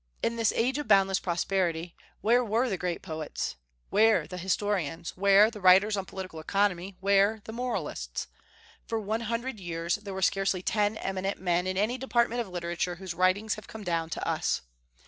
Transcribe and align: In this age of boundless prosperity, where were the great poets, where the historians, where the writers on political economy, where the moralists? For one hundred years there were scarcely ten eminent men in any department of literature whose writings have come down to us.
In 0.23 0.35
this 0.35 0.51
age 0.55 0.79
of 0.79 0.87
boundless 0.87 1.19
prosperity, 1.19 1.95
where 2.21 2.43
were 2.43 2.69
the 2.69 2.75
great 2.79 3.03
poets, 3.03 3.55
where 3.91 4.25
the 4.25 4.39
historians, 4.39 5.11
where 5.15 5.51
the 5.51 5.61
writers 5.61 5.95
on 5.95 6.05
political 6.05 6.39
economy, 6.39 6.97
where 7.01 7.41
the 7.45 7.53
moralists? 7.53 8.25
For 8.87 8.99
one 8.99 9.21
hundred 9.21 9.59
years 9.59 9.97
there 9.97 10.15
were 10.15 10.23
scarcely 10.23 10.63
ten 10.63 10.97
eminent 10.97 11.39
men 11.39 11.67
in 11.67 11.77
any 11.77 11.99
department 11.99 12.41
of 12.41 12.47
literature 12.49 12.95
whose 12.95 13.13
writings 13.13 13.53
have 13.53 13.67
come 13.67 13.83
down 13.83 14.09
to 14.09 14.27
us. 14.27 14.63